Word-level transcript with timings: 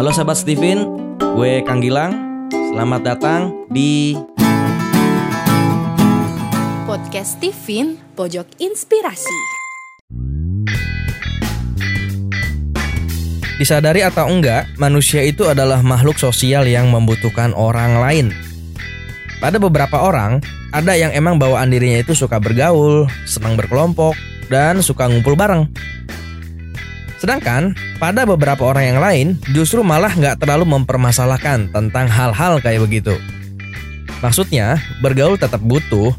Halo 0.00 0.16
sahabat 0.16 0.40
Steven, 0.40 0.80
gue 1.20 1.60
Kang 1.60 1.84
Gilang. 1.84 2.16
Selamat 2.48 3.04
datang 3.04 3.52
di 3.68 4.16
Podcast 6.88 7.36
Steven 7.36 8.00
Pojok 8.16 8.48
Inspirasi. 8.64 9.36
Disadari 13.60 14.00
atau 14.00 14.24
enggak, 14.24 14.72
manusia 14.80 15.20
itu 15.20 15.44
adalah 15.44 15.84
makhluk 15.84 16.16
sosial 16.16 16.64
yang 16.64 16.88
membutuhkan 16.88 17.52
orang 17.52 18.00
lain. 18.00 18.26
Pada 19.36 19.60
beberapa 19.60 20.00
orang, 20.00 20.40
ada 20.72 20.96
yang 20.96 21.12
emang 21.12 21.36
bawaan 21.36 21.68
dirinya 21.68 22.00
itu 22.00 22.16
suka 22.16 22.40
bergaul, 22.40 23.04
senang 23.28 23.52
berkelompok, 23.52 24.16
dan 24.48 24.80
suka 24.80 25.12
ngumpul 25.12 25.36
bareng. 25.36 25.68
Sedangkan 27.20 27.76
pada 28.00 28.24
beberapa 28.24 28.64
orang 28.64 28.96
yang 28.96 29.00
lain 29.04 29.26
justru 29.52 29.84
malah 29.84 30.10
nggak 30.16 30.40
terlalu 30.40 30.64
mempermasalahkan 30.64 31.68
tentang 31.68 32.08
hal-hal 32.08 32.64
kayak 32.64 32.80
begitu. 32.80 33.14
Maksudnya, 34.24 34.80
bergaul 35.04 35.36
tetap 35.36 35.60
butuh. 35.60 36.16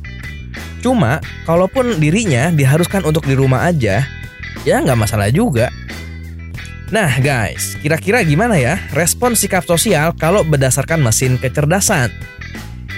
Cuma, 0.82 1.22
kalaupun 1.45 1.98
dirinya 1.98 2.54
diharuskan 2.54 3.06
untuk 3.06 3.26
di 3.26 3.34
rumah 3.38 3.66
aja, 3.66 4.06
ya 4.62 4.76
nggak 4.82 4.98
masalah 4.98 5.34
juga. 5.34 5.73
Nah 6.94 7.18
guys, 7.23 7.80
kira-kira 7.80 8.22
gimana 8.22 8.59
ya 8.59 8.78
respon 8.92 9.34
sikap 9.34 9.64
sosial 9.64 10.14
kalau 10.18 10.45
berdasarkan 10.45 11.02
mesin 11.02 11.40
kecerdasan? 11.42 12.14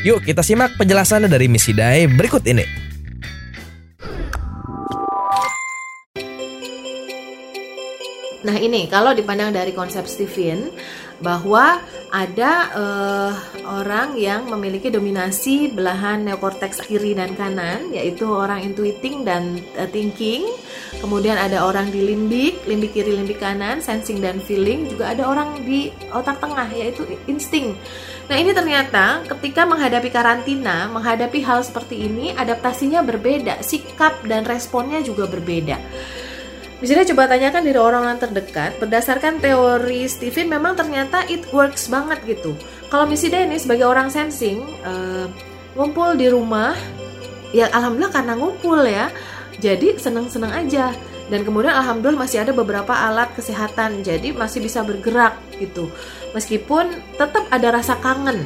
Yuk 0.03 0.25
kita 0.25 0.43
simak 0.43 0.75
penjelasannya 0.75 1.31
dari 1.31 1.47
Missy 1.47 1.71
Day 1.71 2.09
berikut 2.09 2.43
ini. 2.43 2.82
Nah 8.43 8.59
ini 8.59 8.91
kalau 8.91 9.15
dipandang 9.15 9.55
dari 9.55 9.71
konsep 9.71 10.03
Steven 10.03 10.67
bahwa 11.23 11.79
ada 12.11 12.51
uh, 12.75 13.31
orang 13.63 14.19
yang 14.19 14.51
memiliki 14.51 14.91
dominasi 14.91 15.71
belahan 15.71 16.27
neokortex 16.27 16.83
kiri 16.83 17.15
dan 17.15 17.31
kanan 17.39 17.95
yaitu 17.95 18.27
orang 18.27 18.59
intuiting 18.67 19.23
dan 19.23 19.63
uh, 19.79 19.87
thinking. 19.87 20.43
Kemudian 20.99 21.39
ada 21.39 21.63
orang 21.63 21.89
di 21.89 22.03
limbik, 22.03 22.67
limbik 22.67 22.93
kiri, 22.93 23.15
limbik 23.15 23.39
kanan, 23.39 23.79
sensing 23.79 24.19
dan 24.19 24.43
feeling. 24.43 24.91
Juga 24.91 25.15
ada 25.15 25.23
orang 25.25 25.63
di 25.63 25.89
otak 26.11 26.43
tengah 26.43 26.67
yaitu 26.75 27.07
insting. 27.31 27.73
Nah 28.27 28.35
ini 28.35 28.51
ternyata 28.51 29.23
ketika 29.23 29.63
menghadapi 29.63 30.11
karantina, 30.11 30.91
menghadapi 30.91 31.39
hal 31.43 31.63
seperti 31.63 32.07
ini 32.07 32.35
adaptasinya 32.35 32.99
berbeda, 33.03 33.63
sikap 33.63 34.19
dan 34.27 34.43
responnya 34.43 34.99
juga 34.99 35.27
berbeda. 35.31 35.79
Misalnya 36.83 37.07
coba 37.15 37.31
tanyakan 37.31 37.63
dari 37.63 37.79
orang-orang 37.79 38.19
terdekat, 38.19 38.75
berdasarkan 38.75 39.39
teori 39.39 40.03
Steven 40.03 40.51
memang 40.51 40.75
ternyata 40.75 41.23
it 41.31 41.47
works 41.55 41.87
banget 41.87 42.19
gitu. 42.27 42.59
Kalau 42.91 43.07
misi 43.07 43.31
Dennis 43.31 43.63
sebagai 43.63 43.87
orang 43.87 44.11
sensing, 44.11 44.59
uh, 44.83 45.31
ngumpul 45.79 46.19
di 46.19 46.27
rumah, 46.27 46.75
ya 47.55 47.71
alhamdulillah 47.71 48.11
karena 48.11 48.35
ngumpul 48.35 48.83
ya, 48.83 49.07
jadi 49.63 49.95
seneng-seneng 49.95 50.51
aja. 50.51 50.91
Dan 51.31 51.47
kemudian 51.47 51.71
alhamdulillah 51.71 52.27
masih 52.27 52.43
ada 52.43 52.51
beberapa 52.51 52.91
alat 52.91 53.31
kesehatan, 53.31 54.03
jadi 54.03 54.35
masih 54.35 54.59
bisa 54.59 54.83
bergerak 54.83 55.39
gitu. 55.63 55.87
Meskipun 56.35 56.99
tetap 57.15 57.47
ada 57.47 57.79
rasa 57.79 57.95
kangen, 58.03 58.43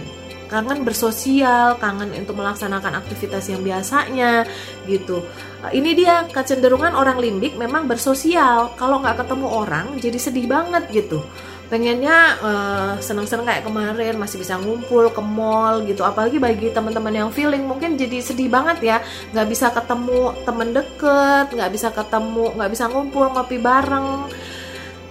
kangen 0.47 0.83
bersosial, 0.87 1.75
kangen 1.77 2.11
untuk 2.15 2.39
melaksanakan 2.39 2.99
aktivitas 2.99 3.51
yang 3.51 3.61
biasanya 3.61 4.47
gitu. 4.87 5.23
Ini 5.67 5.89
dia 5.93 6.23
kecenderungan 6.31 6.95
orang 6.95 7.19
limbik 7.19 7.59
memang 7.59 7.85
bersosial. 7.85 8.73
Kalau 8.79 9.03
nggak 9.03 9.27
ketemu 9.27 9.47
orang 9.47 9.85
jadi 9.99 10.17
sedih 10.17 10.47
banget 10.47 10.87
gitu. 10.91 11.19
Pengennya 11.67 12.39
uh, 12.39 12.93
seneng-seneng 13.03 13.43
kayak 13.43 13.67
kemarin 13.67 14.15
masih 14.15 14.39
bisa 14.39 14.55
ngumpul 14.55 15.11
ke 15.11 15.19
mall 15.19 15.83
gitu. 15.83 16.07
Apalagi 16.07 16.39
bagi 16.39 16.71
teman-teman 16.71 17.11
yang 17.11 17.29
feeling 17.29 17.67
mungkin 17.67 17.99
jadi 17.99 18.23
sedih 18.23 18.47
banget 18.47 18.79
ya. 18.79 18.97
Nggak 19.35 19.47
bisa 19.51 19.67
ketemu 19.75 20.31
temen 20.47 20.69
deket, 20.71 21.45
nggak 21.51 21.71
bisa 21.75 21.91
ketemu, 21.91 22.55
nggak 22.55 22.71
bisa 22.71 22.85
ngumpul 22.87 23.27
ngopi 23.35 23.59
bareng 23.59 24.31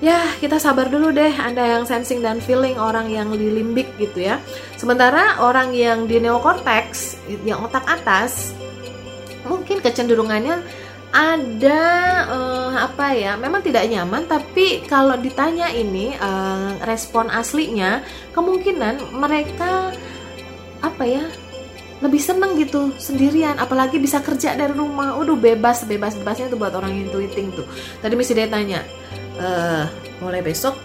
ya 0.05 0.21
kita 0.39 0.61
sabar 0.61 0.93
dulu 0.93 1.13
deh 1.13 1.33
Anda 1.41 1.79
yang 1.79 1.85
sensing 1.89 2.21
dan 2.21 2.43
feeling 2.43 2.77
orang 2.77 3.09
yang 3.09 3.33
di 3.33 3.49
limbik 3.49 3.97
gitu 3.97 4.29
ya. 4.29 4.41
Sementara 4.77 5.41
orang 5.41 5.73
yang 5.73 6.05
di 6.05 6.21
neokortex, 6.21 7.17
yang 7.45 7.65
otak 7.65 7.85
atas, 7.89 8.53
mungkin 9.47 9.81
kecenderungannya 9.81 10.61
ada 11.17 11.83
uh, 12.29 12.73
apa 12.77 13.17
ya 13.17 13.41
memang 13.41 13.65
tidak 13.65 13.89
nyaman 13.89 14.29
tapi 14.29 14.85
kalau 14.85 15.17
ditanya 15.17 15.71
ini 15.73 16.13
uh, 16.19 16.77
respon 16.85 17.33
aslinya 17.33 18.05
kemungkinan 18.37 19.17
mereka 19.17 19.97
apa 20.85 21.05
ya 21.09 21.25
lebih 22.05 22.21
seneng 22.21 22.57
gitu 22.61 22.93
sendirian. 23.01 23.57
Apalagi 23.57 23.97
bisa 23.97 24.21
kerja 24.21 24.53
dari 24.53 24.73
rumah. 24.73 25.17
Udah 25.17 25.37
bebas 25.37 25.89
bebas 25.89 26.17
bebasnya 26.19 26.53
tuh 26.53 26.59
buat 26.61 26.75
orang 26.77 26.93
intuiting 26.93 27.53
tuh. 27.55 27.65
Tadi 28.01 28.15
misi 28.15 28.33
dia 28.37 28.49
tanya 28.49 28.85
uh, 29.41 29.85
mulai 30.21 30.41
besok 30.45 30.77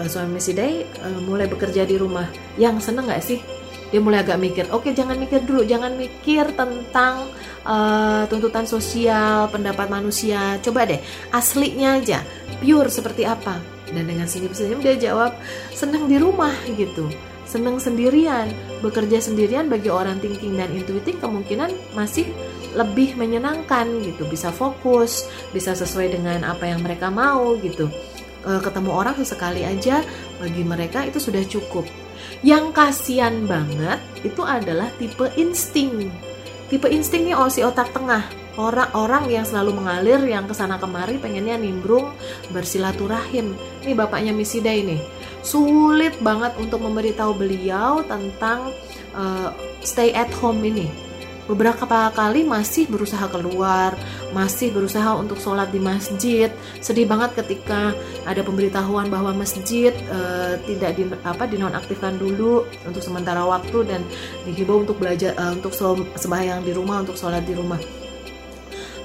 uh, 0.00 0.08
suami 0.08 0.36
Missy 0.36 0.52
Day 0.56 0.84
uh, 1.04 1.20
mulai 1.24 1.48
bekerja 1.48 1.84
di 1.84 1.96
rumah. 2.00 2.28
Yang 2.56 2.92
seneng 2.92 3.08
nggak 3.08 3.24
sih? 3.24 3.40
Dia 3.86 4.02
mulai 4.02 4.26
agak 4.26 4.42
mikir 4.42 4.64
oke 4.72 4.90
jangan 4.96 5.16
mikir 5.20 5.44
dulu. 5.44 5.62
Jangan 5.62 5.94
mikir 5.94 6.56
tentang 6.56 7.28
uh, 7.62 8.24
tuntutan 8.26 8.64
sosial 8.64 9.52
pendapat 9.52 9.86
manusia. 9.92 10.56
Coba 10.64 10.88
deh 10.88 11.00
aslinya 11.30 12.00
aja. 12.00 12.18
Pure 12.58 12.88
seperti 12.88 13.28
apa? 13.28 13.60
Dan 13.86 14.10
dengan 14.10 14.26
senyum-senyum 14.26 14.82
dia 14.82 14.98
jawab 14.98 15.38
seneng 15.70 16.10
di 16.10 16.18
rumah 16.18 16.50
gitu 16.74 17.06
seneng 17.46 17.78
sendirian 17.78 18.50
bekerja 18.82 19.22
sendirian 19.22 19.70
bagi 19.70 19.88
orang 19.88 20.18
thinking 20.18 20.58
dan 20.58 20.68
intuiting 20.74 21.16
kemungkinan 21.22 21.70
masih 21.94 22.26
lebih 22.74 23.16
menyenangkan 23.16 23.88
gitu 24.04 24.28
bisa 24.28 24.52
fokus 24.52 25.24
bisa 25.54 25.72
sesuai 25.72 26.12
dengan 26.18 26.44
apa 26.44 26.68
yang 26.68 26.84
mereka 26.84 27.08
mau 27.08 27.56
gitu. 27.62 27.88
E, 28.44 28.50
ketemu 28.60 28.90
orang 28.92 29.16
sesekali 29.16 29.64
aja 29.64 30.04
bagi 30.42 30.62
mereka 30.66 31.06
itu 31.06 31.16
sudah 31.22 31.40
cukup. 31.46 31.88
Yang 32.44 32.74
kasihan 32.76 33.46
banget 33.48 34.02
itu 34.26 34.42
adalah 34.44 34.92
tipe 35.00 35.24
insting. 35.40 36.12
Tipe 36.66 36.90
insting 36.90 37.30
nih 37.30 37.38
si 37.48 37.62
otak 37.62 37.94
tengah. 37.94 38.26
Orang-orang 38.56 39.28
yang 39.28 39.44
selalu 39.44 39.76
mengalir 39.76 40.16
yang 40.24 40.48
ke 40.48 40.56
sana 40.56 40.80
kemari 40.80 41.20
pengennya 41.20 41.60
nimbrung 41.60 42.16
bersilaturahim. 42.56 43.52
Ini 43.84 43.92
bapaknya 43.92 44.32
Misida 44.32 44.72
ini 44.72 44.96
sulit 45.46 46.18
banget 46.18 46.58
untuk 46.58 46.82
memberitahu 46.82 47.38
beliau 47.38 48.02
tentang 48.02 48.74
uh, 49.14 49.54
stay 49.86 50.10
at 50.10 50.28
home 50.42 50.58
ini 50.66 51.06
beberapa 51.46 52.10
kali 52.10 52.42
masih 52.42 52.90
berusaha 52.90 53.22
keluar, 53.30 53.94
masih 54.34 54.74
berusaha 54.74 55.14
untuk 55.14 55.38
sholat 55.38 55.70
di 55.70 55.78
masjid. 55.78 56.50
Sedih 56.82 57.06
banget 57.06 57.38
ketika 57.38 57.94
ada 58.26 58.42
pemberitahuan 58.42 59.06
bahwa 59.06 59.30
masjid 59.32 59.94
uh, 60.10 60.58
tidak 60.66 60.98
di, 60.98 61.06
apa 61.22 61.46
dinonaktifkan 61.46 62.18
dulu 62.18 62.66
untuk 62.82 63.02
sementara 63.02 63.46
waktu 63.46 63.86
dan 63.86 64.02
dihimbau 64.44 64.82
untuk 64.82 64.98
belajar 64.98 65.38
uh, 65.38 65.54
untuk 65.54 65.70
sembahyang 66.18 66.66
di 66.66 66.74
rumah, 66.74 67.06
untuk 67.06 67.14
sholat 67.14 67.46
di 67.46 67.54
rumah. 67.54 67.78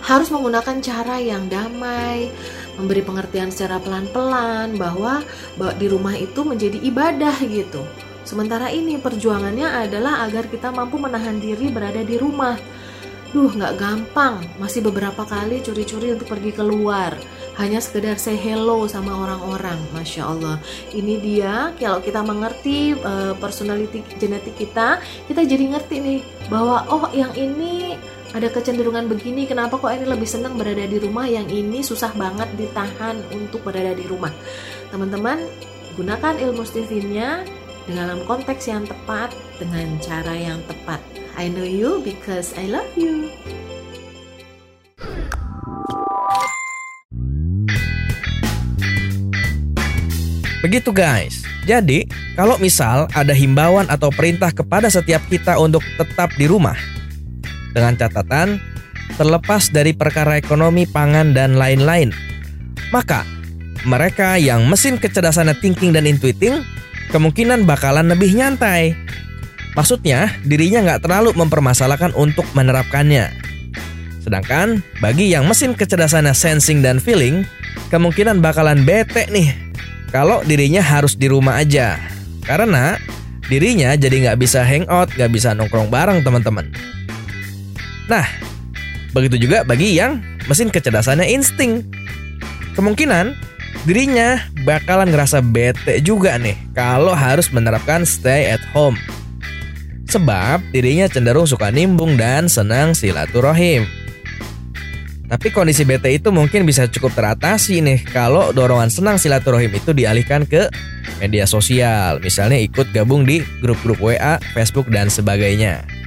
Harus 0.02 0.34
menggunakan 0.34 0.82
cara 0.82 1.22
yang 1.22 1.46
damai, 1.46 2.34
memberi 2.80 3.02
pengertian 3.04 3.50
secara 3.52 3.80
pelan-pelan 3.80 4.76
bahwa 4.80 5.26
di 5.76 5.88
rumah 5.92 6.16
itu 6.16 6.46
menjadi 6.46 6.78
ibadah 6.80 7.36
gitu 7.44 7.84
Sementara 8.22 8.70
ini 8.70 9.02
perjuangannya 9.02 9.90
adalah 9.90 10.24
agar 10.30 10.46
kita 10.46 10.70
mampu 10.70 11.02
menahan 11.02 11.42
diri 11.42 11.74
berada 11.74 12.06
di 12.06 12.16
rumah. 12.22 12.54
Duh, 13.32 13.48
nggak 13.48 13.80
gampang. 13.80 14.44
Masih 14.60 14.84
beberapa 14.84 15.24
kali 15.24 15.64
curi-curi 15.64 16.14
untuk 16.14 16.28
pergi 16.28 16.52
keluar. 16.52 17.16
Hanya 17.56 17.80
sekedar 17.80 18.20
say 18.20 18.36
hello 18.36 18.86
sama 18.92 19.16
orang-orang. 19.16 19.80
Masya 19.96 20.22
Allah. 20.28 20.60
Ini 20.92 21.16
dia, 21.24 21.72
kalau 21.80 22.04
kita 22.04 22.22
mengerti 22.22 22.96
uh, 23.00 23.34
personality 23.40 24.04
genetik 24.20 24.60
kita, 24.60 25.00
kita 25.32 25.42
jadi 25.48 25.76
ngerti 25.76 25.96
nih 26.04 26.20
bahwa 26.52 26.84
oh 26.92 27.08
yang 27.16 27.32
ini 27.40 27.96
ada 28.32 28.48
kecenderungan 28.48 29.12
begini 29.12 29.44
kenapa 29.44 29.76
kok 29.76 29.92
ini 29.92 30.08
lebih 30.08 30.28
senang 30.28 30.56
berada 30.56 30.88
di 30.88 30.98
rumah 31.04 31.28
yang 31.28 31.48
ini 31.52 31.84
susah 31.84 32.16
banget 32.16 32.48
ditahan 32.56 33.20
untuk 33.36 33.60
berada 33.68 33.92
di 33.92 34.08
rumah 34.08 34.32
teman-teman 34.92 35.44
gunakan 36.00 36.40
ilmu 36.40 36.64
Stevennya 36.64 37.44
dalam 37.90 38.24
konteks 38.30 38.70
yang 38.72 38.86
tepat 38.88 39.34
dengan 39.58 39.98
cara 40.00 40.32
yang 40.38 40.60
tepat. 40.70 41.02
I 41.36 41.50
know 41.50 41.66
you 41.66 42.00
because 42.06 42.54
I 42.56 42.70
love 42.70 42.88
you. 42.96 43.28
Begitu 50.62 50.94
guys. 50.94 51.42
Jadi, 51.66 52.06
kalau 52.34 52.58
misal 52.58 53.06
ada 53.14 53.34
himbauan 53.34 53.86
atau 53.90 54.10
perintah 54.14 54.50
kepada 54.50 54.90
setiap 54.90 55.22
kita 55.30 55.58
untuk 55.62 55.82
tetap 55.98 56.34
di 56.38 56.50
rumah 56.50 56.78
dengan 57.72 57.96
catatan 57.96 58.60
terlepas 59.16 59.72
dari 59.72 59.92
perkara 59.92 60.40
ekonomi, 60.40 60.88
pangan 60.88 61.36
dan 61.36 61.60
lain-lain, 61.60 62.16
maka 62.96 63.28
mereka 63.84 64.38
yang 64.38 64.70
mesin 64.70 65.02
kecerdasannya 65.02 65.58
thinking 65.60 65.92
dan 65.92 66.06
intuiting 66.06 66.62
kemungkinan 67.10 67.68
bakalan 67.68 68.08
lebih 68.08 68.32
nyantai. 68.34 68.96
Maksudnya, 69.72 70.36
dirinya 70.44 70.84
nggak 70.84 71.08
terlalu 71.08 71.32
mempermasalahkan 71.36 72.12
untuk 72.20 72.44
menerapkannya. 72.52 73.32
Sedangkan 74.22 74.84
bagi 75.00 75.32
yang 75.32 75.48
mesin 75.48 75.74
kecerdasannya 75.74 76.36
sensing 76.36 76.84
dan 76.84 77.00
feeling, 77.02 77.48
kemungkinan 77.90 78.44
bakalan 78.44 78.84
bete 78.84 79.32
nih 79.32 79.56
kalau 80.12 80.44
dirinya 80.44 80.84
harus 80.84 81.16
di 81.16 81.32
rumah 81.32 81.58
aja. 81.64 81.98
Karena 82.44 83.00
dirinya 83.48 83.96
jadi 83.96 84.28
nggak 84.28 84.40
bisa 84.40 84.62
hangout, 84.62 85.10
nggak 85.16 85.32
bisa 85.32 85.56
nongkrong 85.56 85.88
bareng 85.90 86.22
teman-teman. 86.22 86.70
Nah, 88.12 88.28
begitu 89.16 89.48
juga 89.48 89.64
bagi 89.64 89.96
yang 89.96 90.20
mesin 90.52 90.68
kecerdasannya 90.68 91.32
insting. 91.32 91.88
Kemungkinan 92.76 93.32
dirinya 93.88 94.44
bakalan 94.68 95.16
ngerasa 95.16 95.40
bete 95.40 96.04
juga 96.04 96.36
nih 96.36 96.60
kalau 96.76 97.16
harus 97.16 97.48
menerapkan 97.56 98.04
stay 98.04 98.52
at 98.52 98.60
home. 98.76 99.00
Sebab 100.12 100.60
dirinya 100.76 101.08
cenderung 101.08 101.48
suka 101.48 101.72
nimbung 101.72 102.20
dan 102.20 102.52
senang 102.52 102.92
silaturahim. 102.92 103.88
Tapi 105.32 105.48
kondisi 105.56 105.88
bete 105.88 106.12
itu 106.12 106.28
mungkin 106.36 106.68
bisa 106.68 106.92
cukup 106.92 107.16
teratasi 107.16 107.80
nih 107.80 108.04
kalau 108.12 108.52
dorongan 108.52 108.92
senang 108.92 109.16
silaturahim 109.16 109.72
itu 109.72 109.96
dialihkan 109.96 110.44
ke 110.44 110.68
media 111.24 111.48
sosial, 111.48 112.20
misalnya 112.20 112.60
ikut 112.60 112.92
gabung 112.92 113.24
di 113.24 113.40
grup-grup 113.64 114.04
WA, 114.04 114.36
Facebook 114.52 114.92
dan 114.92 115.08
sebagainya. 115.08 116.01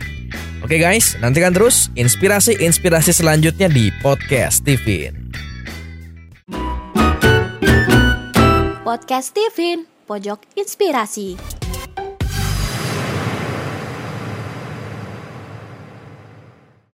Oke 0.65 0.81
guys, 0.81 1.13
nantikan 1.21 1.53
terus 1.53 1.93
inspirasi-inspirasi 1.93 3.13
selanjutnya 3.13 3.69
di 3.69 3.93
podcast 4.01 4.65
Steven. 4.65 5.13
Podcast 8.81 9.37
Steven, 9.37 9.85
pojok 10.09 10.41
inspirasi. 10.57 11.37